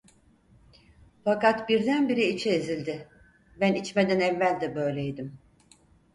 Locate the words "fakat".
1.23-1.69